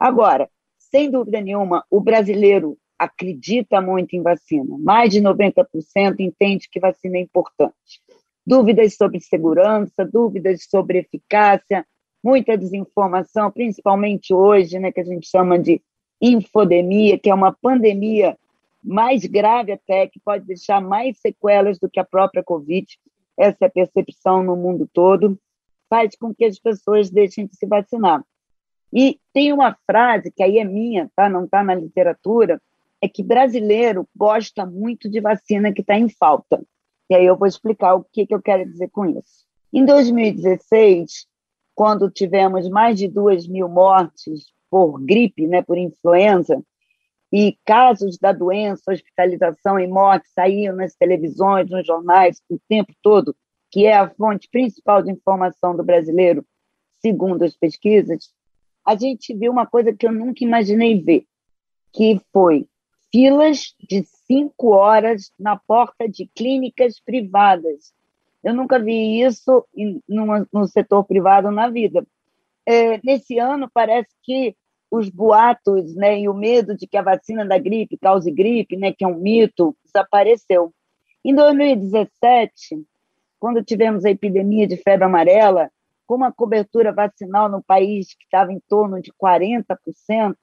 Agora, 0.00 0.48
sem 0.78 1.10
dúvida 1.10 1.38
nenhuma, 1.38 1.84
o 1.90 2.00
brasileiro 2.00 2.78
acredita 2.98 3.82
muito 3.82 4.16
em 4.16 4.22
vacina. 4.22 4.78
Mais 4.78 5.10
de 5.10 5.20
90% 5.20 6.20
entende 6.20 6.68
que 6.70 6.80
vacina 6.80 7.18
é 7.18 7.20
importante. 7.20 8.00
Dúvidas 8.46 8.96
sobre 8.96 9.20
segurança, 9.20 10.06
dúvidas 10.10 10.64
sobre 10.70 11.00
eficácia, 11.00 11.84
muita 12.24 12.56
desinformação, 12.56 13.50
principalmente 13.50 14.32
hoje, 14.32 14.78
né, 14.78 14.90
que 14.90 15.00
a 15.00 15.04
gente 15.04 15.28
chama 15.28 15.58
de 15.58 15.82
infodemia, 16.22 17.18
que 17.18 17.28
é 17.28 17.34
uma 17.34 17.52
pandemia 17.52 18.34
mais 18.82 19.24
grave 19.24 19.72
até, 19.72 20.06
que 20.06 20.20
pode 20.20 20.44
deixar 20.44 20.80
mais 20.80 21.18
sequelas 21.20 21.78
do 21.78 21.90
que 21.90 22.00
a 22.00 22.04
própria 22.04 22.42
Covid. 22.42 22.86
Essa 23.36 23.58
é 23.62 23.66
a 23.66 23.70
percepção 23.70 24.42
no 24.42 24.56
mundo 24.56 24.88
todo. 24.92 25.38
Faz 25.88 26.16
com 26.16 26.34
que 26.34 26.44
as 26.44 26.58
pessoas 26.58 27.10
deixem 27.10 27.46
de 27.46 27.56
se 27.56 27.66
vacinar. 27.66 28.22
E 28.92 29.20
tem 29.32 29.52
uma 29.52 29.76
frase 29.86 30.30
que 30.30 30.42
aí 30.42 30.58
é 30.58 30.64
minha, 30.64 31.10
tá? 31.14 31.28
não 31.28 31.44
está 31.44 31.62
na 31.62 31.74
literatura, 31.74 32.60
é 33.02 33.08
que 33.08 33.22
brasileiro 33.22 34.08
gosta 34.16 34.66
muito 34.66 35.08
de 35.08 35.20
vacina 35.20 35.72
que 35.72 35.82
está 35.82 35.98
em 35.98 36.08
falta. 36.08 36.62
E 37.08 37.14
aí 37.14 37.24
eu 37.24 37.36
vou 37.36 37.46
explicar 37.46 37.94
o 37.94 38.04
que, 38.04 38.26
que 38.26 38.34
eu 38.34 38.42
quero 38.42 38.64
dizer 38.64 38.88
com 38.90 39.06
isso. 39.06 39.46
Em 39.72 39.84
2016, 39.84 41.26
quando 41.74 42.10
tivemos 42.10 42.68
mais 42.68 42.98
de 42.98 43.06
duas 43.06 43.46
mil 43.46 43.68
mortes 43.68 44.52
por 44.70 45.00
gripe, 45.00 45.46
né, 45.46 45.62
por 45.62 45.78
influenza, 45.78 46.62
e 47.32 47.58
casos 47.64 48.18
da 48.18 48.32
doença, 48.32 48.92
hospitalização 48.92 49.78
e 49.78 49.86
morte 49.86 50.28
saíam 50.34 50.74
nas 50.74 50.94
televisões, 50.94 51.68
nos 51.68 51.86
jornais 51.86 52.40
o 52.48 52.58
tempo 52.68 52.92
todo, 53.02 53.36
que 53.70 53.86
é 53.86 53.96
a 53.96 54.08
fonte 54.08 54.48
principal 54.50 55.02
de 55.02 55.10
informação 55.10 55.76
do 55.76 55.84
brasileiro, 55.84 56.44
segundo 57.00 57.44
as 57.44 57.54
pesquisas, 57.56 58.32
a 58.84 58.96
gente 58.96 59.34
viu 59.34 59.52
uma 59.52 59.66
coisa 59.66 59.92
que 59.92 60.06
eu 60.06 60.12
nunca 60.12 60.42
imaginei 60.42 61.00
ver, 61.00 61.26
que 61.92 62.20
foi 62.32 62.66
filas 63.12 63.74
de 63.78 64.02
cinco 64.26 64.70
horas 64.70 65.30
na 65.38 65.56
porta 65.56 66.08
de 66.08 66.26
clínicas 66.34 66.98
privadas. 67.00 67.92
Eu 68.42 68.54
nunca 68.54 68.78
vi 68.78 69.20
isso 69.20 69.66
no 70.52 70.66
setor 70.66 71.04
privado 71.04 71.50
na 71.50 71.68
vida. 71.68 72.06
É, 72.64 72.98
nesse 73.02 73.38
ano, 73.38 73.70
parece 73.72 74.10
que 74.22 74.56
os 74.90 75.08
boatos 75.08 75.94
né, 75.94 76.20
e 76.20 76.28
o 76.28 76.34
medo 76.34 76.76
de 76.76 76.86
que 76.86 76.96
a 76.96 77.02
vacina 77.02 77.44
da 77.44 77.58
gripe 77.58 77.98
cause 77.98 78.30
gripe, 78.30 78.76
né, 78.76 78.92
que 78.92 79.04
é 79.04 79.08
um 79.08 79.18
mito, 79.18 79.76
desapareceu. 79.84 80.72
Em 81.24 81.34
2017, 81.34 82.84
quando 83.38 83.62
tivemos 83.62 84.04
a 84.04 84.10
epidemia 84.10 84.66
de 84.66 84.76
febre 84.76 85.04
amarela, 85.04 85.70
com 86.06 86.14
uma 86.14 86.32
cobertura 86.32 86.90
vacinal 86.90 87.50
no 87.50 87.62
país 87.62 88.14
que 88.14 88.24
estava 88.24 88.50
em 88.52 88.60
torno 88.66 89.00
de 89.00 89.12
40%, 89.12 90.34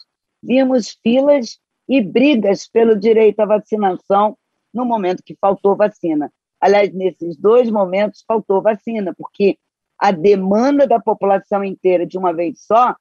vimos 0.42 0.92
filas 1.02 1.60
e 1.90 2.02
brigas 2.02 2.68
pelo 2.68 2.98
direito 2.98 3.40
à 3.40 3.46
vacinação 3.46 4.38
no 4.72 4.86
momento 4.86 5.24
que 5.24 5.36
faltou 5.42 5.76
vacina. 5.76 6.32
Aliás, 6.62 6.94
nesses 6.94 7.36
dois 7.36 7.70
momentos 7.70 8.24
faltou 8.28 8.62
vacina, 8.62 9.14
porque 9.18 9.58
a 9.98 10.12
demanda 10.12 10.86
da 10.86 11.00
população 11.00 11.64
inteira 11.64 12.06
de 12.06 12.18
uma 12.18 12.34
vez 12.34 12.62
só 12.62 12.96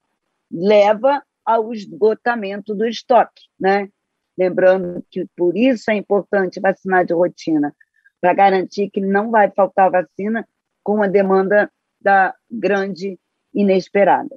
leva 0.50 1.22
ao 1.44 1.72
esgotamento 1.72 2.74
do 2.74 2.86
estoque, 2.86 3.42
né? 3.58 3.88
Lembrando 4.36 5.04
que 5.10 5.26
por 5.36 5.56
isso 5.56 5.90
é 5.90 5.94
importante 5.94 6.60
vacinar 6.60 7.04
de 7.04 7.12
rotina, 7.12 7.74
para 8.20 8.32
garantir 8.32 8.90
que 8.90 9.00
não 9.00 9.30
vai 9.30 9.50
faltar 9.50 9.90
vacina 9.90 10.46
com 10.82 11.02
a 11.02 11.06
demanda 11.06 11.70
da 12.00 12.34
grande 12.50 13.18
inesperada. 13.52 14.36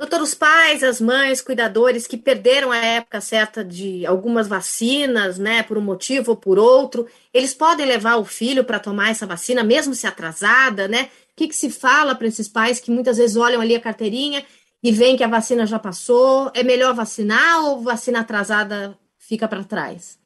Doutor, 0.00 0.22
os 0.22 0.32
pais, 0.32 0.82
as 0.82 0.98
mães, 0.98 1.42
cuidadores 1.42 2.06
que 2.06 2.16
perderam 2.16 2.72
a 2.72 2.78
época 2.78 3.20
certa 3.20 3.62
de 3.62 4.06
algumas 4.06 4.48
vacinas, 4.48 5.38
né, 5.38 5.62
por 5.62 5.76
um 5.76 5.82
motivo 5.82 6.30
ou 6.30 6.36
por 6.38 6.58
outro, 6.58 7.06
eles 7.34 7.52
podem 7.52 7.84
levar 7.84 8.16
o 8.16 8.24
filho 8.24 8.64
para 8.64 8.80
tomar 8.80 9.10
essa 9.10 9.26
vacina, 9.26 9.62
mesmo 9.62 9.94
se 9.94 10.06
atrasada, 10.06 10.88
né? 10.88 11.10
O 11.32 11.36
que, 11.36 11.48
que 11.48 11.54
se 11.54 11.68
fala 11.68 12.14
para 12.14 12.26
esses 12.26 12.48
pais 12.48 12.80
que 12.80 12.90
muitas 12.90 13.18
vezes 13.18 13.36
olham 13.36 13.60
ali 13.60 13.74
a 13.74 13.80
carteirinha 13.80 14.42
e 14.82 14.92
veem 14.92 15.16
que 15.16 15.24
a 15.24 15.28
vacina 15.28 15.66
já 15.66 15.78
passou? 15.78 16.50
É 16.54 16.62
melhor 16.62 16.94
vacinar 16.94 17.64
ou 17.64 17.80
vacina 17.80 18.20
atrasada 18.20 18.96
fica 19.18 19.46
para 19.46 19.64
trás? 19.64 20.18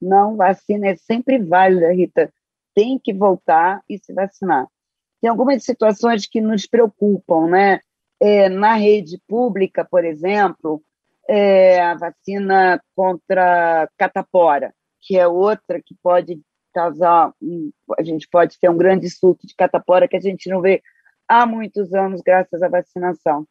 Não, 0.00 0.36
vacina 0.36 0.88
é 0.88 0.96
sempre 0.96 1.38
válida, 1.38 1.92
Rita. 1.92 2.32
Tem 2.74 2.98
que 2.98 3.12
voltar 3.12 3.82
e 3.88 3.98
se 3.98 4.12
vacinar 4.12 4.66
tem 5.20 5.30
algumas 5.30 5.64
situações 5.64 6.26
que 6.26 6.40
nos 6.40 6.66
preocupam, 6.66 7.48
né? 7.48 7.80
É, 8.20 8.48
na 8.48 8.74
rede 8.74 9.20
pública, 9.26 9.84
por 9.84 10.04
exemplo, 10.04 10.82
é, 11.28 11.82
a 11.82 11.94
vacina 11.94 12.80
contra 12.94 13.88
catapora, 13.98 14.72
que 15.00 15.18
é 15.18 15.26
outra 15.26 15.82
que 15.84 15.94
pode 16.02 16.40
causar, 16.72 17.32
a 17.98 18.02
gente 18.02 18.28
pode 18.28 18.58
ter 18.58 18.70
um 18.70 18.76
grande 18.76 19.10
surto 19.10 19.46
de 19.46 19.54
catapora 19.54 20.06
que 20.08 20.16
a 20.16 20.20
gente 20.20 20.48
não 20.48 20.60
vê 20.60 20.82
há 21.28 21.44
muitos 21.44 21.92
anos 21.92 22.22
graças 22.24 22.62
à 22.62 22.68
vacinação. 22.68 23.46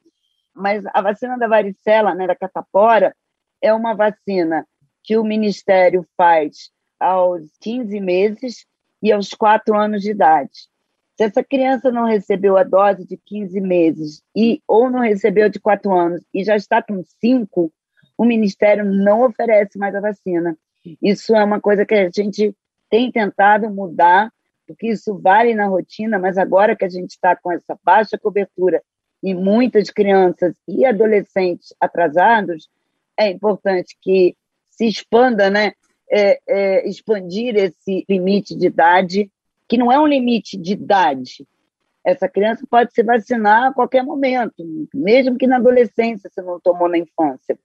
Mas 0.56 0.84
a 0.94 1.02
vacina 1.02 1.38
da 1.38 1.48
varicela, 1.48 2.16
né, 2.16 2.26
da 2.26 2.36
catapora, 2.36 3.16
é 3.62 3.74
uma 3.74 3.94
vacina 3.94 4.66
que 5.04 5.18
o 5.18 5.24
Ministério 5.24 6.06
faz 6.16 6.72
aos 7.00 7.44
15 7.62 8.00
meses 8.00 8.66
e 9.02 9.12
aos 9.12 9.30
4 9.34 9.76
anos 9.76 10.02
de 10.02 10.12
idade. 10.12 10.70
Se 11.18 11.24
essa 11.24 11.44
criança 11.44 11.92
não 11.92 12.06
recebeu 12.06 12.58
a 12.58 12.64
dose 12.64 13.06
de 13.06 13.18
15 13.18 13.62
meses 13.62 14.24
e 14.36 14.62
ou 14.68 14.90
não 14.90 15.00
recebeu 15.00 15.50
de 15.50 15.60
4 15.60 15.92
anos 15.94 16.22
e 16.34 16.44
já 16.44 16.56
está 16.56 16.82
com 16.82 17.04
5, 17.22 17.72
o 18.18 18.26
Ministério 18.26 18.84
não 18.84 19.24
oferece 19.24 19.78
mais 19.78 19.94
a 19.96 20.02
vacina. 20.02 20.58
Isso 21.02 21.36
é 21.36 21.44
uma 21.44 21.60
coisa 21.60 21.86
que 21.86 21.94
a 21.94 22.10
gente 22.10 22.56
tem 22.90 23.12
tentado 23.12 23.70
mudar, 23.70 24.32
porque 24.68 24.88
isso 24.88 25.18
vale 25.18 25.54
na 25.54 25.68
rotina, 25.68 26.20
mas 26.20 26.38
agora 26.38 26.76
que 26.76 26.86
a 26.86 26.90
gente 26.90 27.12
está 27.12 27.36
com 27.36 27.52
essa 27.52 27.78
baixa 27.84 28.18
cobertura 28.18 28.82
e 29.26 29.34
muitas 29.34 29.90
crianças 29.90 30.56
e 30.68 30.86
adolescentes 30.86 31.74
atrasados, 31.82 32.70
é 33.18 33.28
importante 33.32 33.98
que 34.00 34.38
se 34.70 34.86
expanda, 34.86 35.50
né? 35.50 35.74
É, 36.08 36.40
é, 36.48 36.88
expandir 36.88 37.56
esse 37.56 38.06
limite 38.08 38.56
de 38.56 38.68
idade, 38.68 39.32
que 39.68 39.80
não 39.80 39.92
é 39.92 40.00
um 40.00 40.06
limite 40.06 40.56
de 40.56 40.74
idade. 40.74 41.48
Essa 42.04 42.30
criança 42.30 42.64
pode 42.70 42.94
se 42.94 43.02
vacinar 43.02 43.70
a 43.70 43.74
qualquer 43.74 44.04
momento, 44.04 44.64
mesmo 44.94 45.40
que 45.40 45.48
na 45.48 45.56
adolescência, 45.56 46.30
se 46.32 46.40
não 46.44 46.60
tomou 46.60 46.88
na 46.88 47.00
infância. 47.00 47.58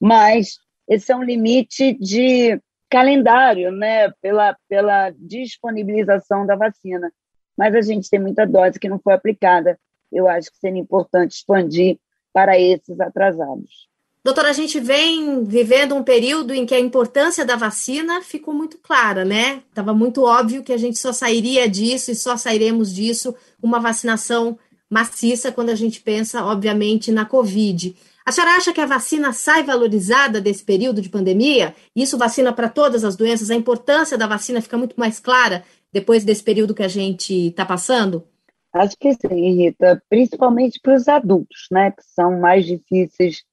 Mas 0.00 0.56
esse 0.88 1.12
é 1.12 1.16
um 1.16 1.22
limite 1.22 1.92
de 1.92 2.58
calendário, 2.88 3.70
né? 3.70 4.10
Pela, 4.22 4.56
pela 4.66 5.10
disponibilização 5.18 6.46
da 6.46 6.56
vacina. 6.56 7.12
Mas 7.54 7.74
a 7.74 7.82
gente 7.82 8.08
tem 8.08 8.18
muita 8.18 8.46
dose 8.46 8.80
que 8.80 8.88
não 8.88 8.98
foi 8.98 9.12
aplicada. 9.12 9.78
Eu 10.12 10.28
acho 10.28 10.50
que 10.50 10.58
seria 10.58 10.80
importante 10.80 11.32
expandir 11.32 11.98
para 12.32 12.58
esses 12.58 13.00
atrasados. 13.00 13.88
Doutora, 14.24 14.50
a 14.50 14.52
gente 14.52 14.78
vem 14.78 15.42
vivendo 15.42 15.96
um 15.96 16.04
período 16.04 16.54
em 16.54 16.64
que 16.64 16.74
a 16.74 16.80
importância 16.80 17.44
da 17.44 17.56
vacina 17.56 18.22
ficou 18.22 18.54
muito 18.54 18.78
clara, 18.78 19.24
né? 19.24 19.62
Estava 19.68 19.92
muito 19.92 20.22
óbvio 20.22 20.62
que 20.62 20.72
a 20.72 20.76
gente 20.76 20.96
só 20.96 21.12
sairia 21.12 21.68
disso 21.68 22.12
e 22.12 22.14
só 22.14 22.36
sairemos 22.36 22.94
disso 22.94 23.34
uma 23.60 23.80
vacinação 23.80 24.56
maciça 24.88 25.50
quando 25.50 25.70
a 25.70 25.74
gente 25.74 26.00
pensa, 26.00 26.44
obviamente, 26.44 27.10
na 27.10 27.24
Covid. 27.24 27.96
A 28.24 28.30
senhora 28.30 28.54
acha 28.54 28.72
que 28.72 28.80
a 28.80 28.86
vacina 28.86 29.32
sai 29.32 29.64
valorizada 29.64 30.40
desse 30.40 30.62
período 30.62 31.02
de 31.02 31.08
pandemia? 31.08 31.74
Isso 31.96 32.16
vacina 32.16 32.52
para 32.52 32.68
todas 32.68 33.02
as 33.02 33.16
doenças? 33.16 33.50
A 33.50 33.56
importância 33.56 34.16
da 34.16 34.28
vacina 34.28 34.62
fica 34.62 34.78
muito 34.78 34.94
mais 34.96 35.18
clara 35.18 35.64
depois 35.92 36.22
desse 36.24 36.44
período 36.44 36.74
que 36.74 36.84
a 36.84 36.88
gente 36.88 37.48
está 37.48 37.66
passando? 37.66 38.24
Acho 38.72 38.96
que 38.98 39.12
sim, 39.12 39.56
Rita, 39.56 40.02
principalmente 40.08 40.80
para 40.80 40.94
os 40.94 41.06
adultos, 41.06 41.66
né, 41.70 41.90
que 41.90 42.02
são 42.02 42.40
mais 42.40 42.64
difíceis 42.64 43.44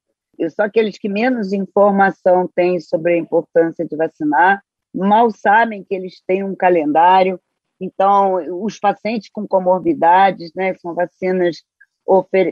só 0.47 0.63
aqueles 0.63 0.97
que 0.97 1.09
menos 1.09 1.51
informação 1.51 2.47
têm 2.47 2.79
sobre 2.79 3.13
a 3.13 3.17
importância 3.17 3.85
de 3.85 3.95
vacinar, 3.97 4.63
mal 4.95 5.29
sabem 5.31 5.83
que 5.83 5.93
eles 5.93 6.21
têm 6.25 6.43
um 6.43 6.55
calendário. 6.55 7.39
Então, 7.81 8.63
os 8.63 8.79
pacientes 8.79 9.29
com 9.29 9.45
comorbidades, 9.47 10.53
né, 10.55 10.73
são 10.75 10.93
vacinas, 10.93 11.57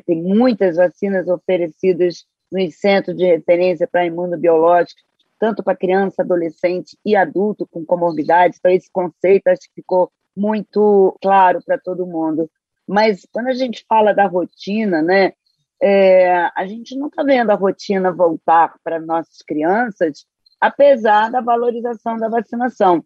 tem 0.06 0.22
muitas 0.22 0.76
vacinas 0.76 1.28
oferecidas 1.28 2.26
nos 2.52 2.76
centros 2.76 3.16
de 3.16 3.26
referência 3.26 3.88
para 3.88 4.06
imunobiológicos, 4.06 5.04
tanto 5.40 5.64
para 5.64 5.78
criança, 5.78 6.22
adolescente 6.22 6.98
e 7.06 7.16
adulto 7.16 7.68
com 7.68 7.86
comorbidades. 7.86 8.58
Então, 8.60 8.72
esse 8.72 8.90
conceito 8.92 9.48
acho 9.48 9.62
que 9.62 9.82
ficou 9.82 10.12
muito 10.36 11.18
claro 11.22 11.60
para 11.66 11.78
todo 11.78 12.06
mundo. 12.06 12.50
Mas 12.88 13.28
quando 13.32 13.48
a 13.48 13.54
gente 13.54 13.86
fala 13.88 14.14
da 14.14 14.26
rotina, 14.26 15.02
né, 15.02 15.34
é, 15.82 16.50
a 16.56 16.66
gente 16.66 16.96
não 16.96 17.08
está 17.08 17.24
vendo 17.24 17.52
a 17.52 17.56
rotina 17.56 18.12
voltar 18.12 18.76
para 18.84 19.00
nossas 19.00 19.42
crianças, 19.46 20.26
apesar 20.60 21.30
da 21.30 21.42
valorização 21.42 22.18
da 22.18 22.30
vacinação. 22.30 23.04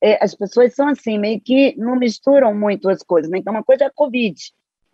É, 0.00 0.22
as 0.22 0.34
pessoas 0.34 0.74
são 0.74 0.88
assim, 0.88 1.18
meio 1.18 1.40
que 1.40 1.74
não 1.78 1.96
misturam 1.96 2.54
muito 2.54 2.88
as 2.88 3.02
coisas. 3.02 3.30
Né? 3.30 3.38
Então, 3.38 3.52
uma 3.52 3.62
coisa 3.62 3.84
é 3.84 3.86
a 3.86 3.92
Covid. 3.92 4.36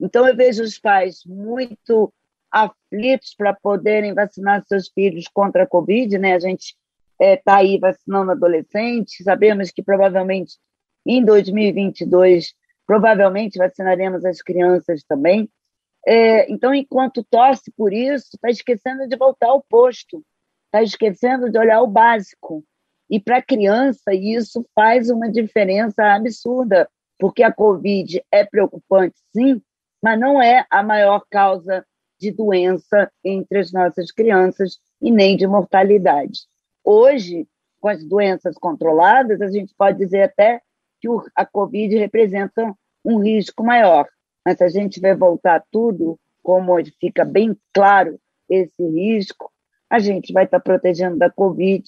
Então, 0.00 0.26
eu 0.28 0.36
vejo 0.36 0.62
os 0.62 0.78
pais 0.78 1.22
muito 1.26 2.12
aflitos 2.50 3.34
para 3.36 3.54
poderem 3.54 4.14
vacinar 4.14 4.64
seus 4.66 4.88
filhos 4.88 5.26
contra 5.26 5.64
a 5.64 5.66
Covid. 5.66 6.18
Né? 6.18 6.34
A 6.34 6.38
gente 6.38 6.76
está 7.20 7.24
é, 7.24 7.36
tá 7.36 7.56
aí 7.56 7.78
vacinando 7.78 8.30
adolescentes, 8.30 9.24
sabemos 9.24 9.70
que 9.70 9.82
provavelmente 9.82 10.56
em 11.04 11.24
2022, 11.24 12.54
provavelmente 12.88 13.58
vacinaremos 13.58 14.24
as 14.24 14.40
crianças 14.40 15.04
também. 15.04 15.46
É, 16.06 16.50
então, 16.50 16.72
enquanto 16.74 17.22
torce 17.22 17.70
por 17.76 17.92
isso, 17.92 18.30
está 18.32 18.48
esquecendo 18.48 19.06
de 19.06 19.14
voltar 19.14 19.48
ao 19.48 19.62
posto, 19.62 20.24
está 20.64 20.82
esquecendo 20.82 21.50
de 21.50 21.58
olhar 21.58 21.82
o 21.82 21.86
básico. 21.86 22.64
E 23.10 23.20
para 23.20 23.36
a 23.36 23.42
criança, 23.42 24.14
isso 24.14 24.66
faz 24.74 25.10
uma 25.10 25.30
diferença 25.30 26.02
absurda, 26.14 26.88
porque 27.18 27.42
a 27.42 27.52
Covid 27.52 28.24
é 28.32 28.42
preocupante, 28.44 29.16
sim, 29.36 29.60
mas 30.02 30.18
não 30.18 30.40
é 30.40 30.64
a 30.70 30.82
maior 30.82 31.22
causa 31.30 31.84
de 32.18 32.32
doença 32.32 33.10
entre 33.22 33.58
as 33.58 33.70
nossas 33.70 34.10
crianças 34.10 34.78
e 35.00 35.10
nem 35.10 35.36
de 35.36 35.46
mortalidade. 35.46 36.46
Hoje, 36.82 37.46
com 37.80 37.88
as 37.88 38.02
doenças 38.02 38.56
controladas, 38.56 39.42
a 39.42 39.50
gente 39.50 39.74
pode 39.76 39.98
dizer 39.98 40.22
até 40.22 40.62
que 41.00 41.08
a 41.34 41.46
Covid 41.46 41.96
representa 41.96 42.74
um 43.04 43.18
risco 43.18 43.64
maior. 43.64 44.06
Mas 44.44 44.58
se 44.58 44.64
a 44.64 44.68
gente 44.68 45.00
vai 45.00 45.14
voltar 45.14 45.62
tudo, 45.70 46.18
como 46.42 46.74
fica 47.00 47.24
bem 47.24 47.56
claro 47.72 48.18
esse 48.48 48.82
risco, 48.82 49.50
a 49.90 49.98
gente 49.98 50.32
vai 50.32 50.44
estar 50.44 50.60
protegendo 50.60 51.18
da 51.18 51.30
Covid 51.30 51.84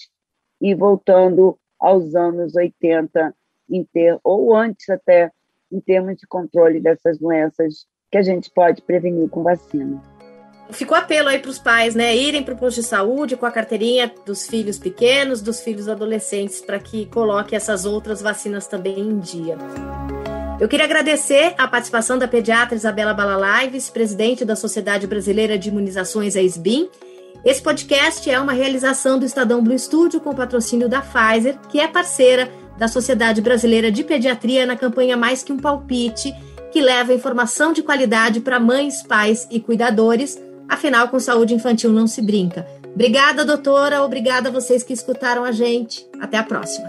e 0.61 0.75
voltando 0.75 1.59
aos 1.79 2.15
anos 2.15 2.55
80, 2.55 3.35
em 3.71 3.85
ter, 3.85 4.19
ou 4.23 4.55
antes 4.55 4.89
até, 4.89 5.31
em 5.73 5.81
termos 5.81 6.17
de 6.17 6.27
controle 6.27 6.81
dessas 6.81 7.19
doenças 7.19 7.87
que 8.11 8.19
a 8.19 8.23
gente 8.23 8.51
pode 8.51 8.83
prevenir 8.83 9.29
com 9.31 9.43
vacina. 9.43 10.03
Ficou 10.73 10.97
apelo 10.97 11.29
aí 11.29 11.39
para 11.39 11.51
os 11.51 11.59
pais, 11.59 11.95
né? 11.95 12.17
Irem 12.17 12.43
para 12.43 12.55
o 12.55 12.57
posto 12.57 12.81
de 12.81 12.87
saúde 12.87 13.37
com 13.37 13.47
a 13.47 13.51
carteirinha 13.51 14.13
dos 14.25 14.47
filhos 14.47 14.79
pequenos, 14.79 15.41
dos 15.41 15.61
filhos 15.61 15.89
adolescentes, 15.89 16.61
para 16.61 16.79
que 16.79 17.07
coloque 17.07 17.55
essas 17.55 17.85
outras 17.85 18.23
vacinas 18.23 18.67
também 18.67 18.99
em 18.99 19.19
dia. 19.19 19.57
Eu 20.61 20.69
queria 20.69 20.85
agradecer 20.85 21.55
a 21.57 21.67
participação 21.67 22.19
da 22.19 22.29
pediatra 22.29 22.77
Isabela 22.77 23.15
Balalives, 23.15 23.89
presidente 23.89 24.45
da 24.45 24.55
Sociedade 24.55 25.07
Brasileira 25.07 25.57
de 25.59 25.71
Imunizações, 25.71 26.37
a 26.37 26.43
SBIM. 26.43 26.89
Esse 27.43 27.63
podcast 27.63 28.31
é 28.31 28.39
uma 28.39 28.53
realização 28.53 29.19
do 29.19 29.25
Estadão 29.25 29.65
Blue 29.65 29.79
Studio 29.79 30.21
com 30.21 30.35
patrocínio 30.35 30.89
da 30.89 31.01
Pfizer, 31.01 31.59
que 31.71 31.81
é 31.81 31.89
parceira 31.89 32.51
da 32.77 32.89
Sociedade 32.89 33.41
Brasileira 33.41 33.91
de 33.91 34.05
Pediatria 34.05 34.67
na 34.67 34.77
campanha 34.77 35.17
Mais 35.17 35.43
que 35.43 35.53
um 35.53 35.59
Palpite, 35.59 36.35
que 36.71 36.81
leva 36.81 37.15
informação 37.15 37.73
de 37.73 37.83
qualidade 37.83 38.41
para 38.41 38.61
mães, 38.61 39.03
pais 39.03 39.49
e 39.51 39.61
cuidadores. 39.61 40.39
Afinal, 40.71 41.09
com 41.09 41.19
saúde 41.19 41.53
infantil 41.53 41.91
não 41.91 42.07
se 42.07 42.23
brinca. 42.23 42.65
Obrigada, 42.95 43.45
doutora. 43.45 44.03
Obrigada 44.03 44.49
a 44.49 44.53
vocês 44.53 44.85
que 44.85 44.93
escutaram 44.93 45.45
a 45.45 45.51
gente. 45.51 46.07
Até 46.21 46.39
a 46.39 46.45
próxima. 46.45 46.89